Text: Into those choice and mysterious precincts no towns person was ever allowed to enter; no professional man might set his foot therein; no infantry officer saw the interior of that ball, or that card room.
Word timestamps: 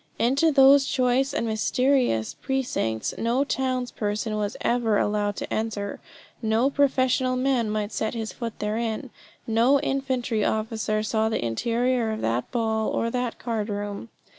Into 0.17 0.51
those 0.51 0.85
choice 0.85 1.31
and 1.31 1.45
mysterious 1.45 2.33
precincts 2.33 3.13
no 3.19 3.43
towns 3.43 3.91
person 3.91 4.35
was 4.35 4.57
ever 4.61 4.97
allowed 4.97 5.35
to 5.35 5.53
enter; 5.53 5.99
no 6.41 6.71
professional 6.71 7.35
man 7.35 7.69
might 7.69 7.91
set 7.91 8.15
his 8.15 8.33
foot 8.33 8.57
therein; 8.57 9.11
no 9.45 9.79
infantry 9.81 10.43
officer 10.43 11.03
saw 11.03 11.29
the 11.29 11.45
interior 11.45 12.09
of 12.09 12.21
that 12.21 12.49
ball, 12.49 12.89
or 12.89 13.11
that 13.11 13.37
card 13.37 13.69
room. 13.69 14.09